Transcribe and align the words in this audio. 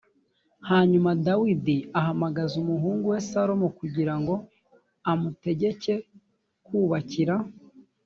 hanyuma 0.69 1.09
dawidi 1.25 1.77
ahamagaza 1.99 2.55
umuhungu 2.63 3.05
we 3.11 3.19
salomo 3.29 3.67
kugira 3.79 4.13
ngo 4.19 4.33
amutegeke 5.11 5.93
kubakira 6.65 7.35